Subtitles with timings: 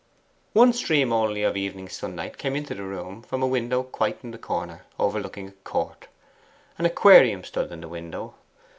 [0.53, 4.31] One stream only of evening sunlight came into the room from a window quite in
[4.31, 6.07] the corner, overlooking a court.
[6.79, 8.33] An aquarium stood in the window.